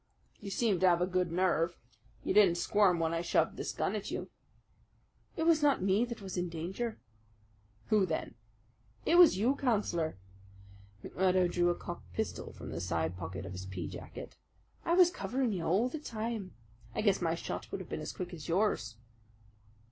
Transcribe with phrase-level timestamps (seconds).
[0.39, 1.77] "You seem to have a good nerve.
[2.23, 4.31] You didn't squirm when I shoved this gun at you."
[5.37, 6.97] "It was not me that was in danger."
[7.89, 8.33] "Who then?"
[9.05, 10.17] "It was you, Councillor."
[11.03, 14.37] McMurdo drew a cocked pistol from the side pocket of his peajacket.
[14.85, 16.55] "I was covering you all the time.
[16.95, 18.95] I guess my shot would have been as quick as yours."